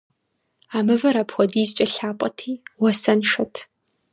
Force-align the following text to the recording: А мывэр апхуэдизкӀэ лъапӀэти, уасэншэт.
А 0.77 0.79
мывэр 0.85 1.15
апхуэдизкӀэ 1.21 1.85
лъапӀэти, 1.93 2.51
уасэншэт. 2.81 3.53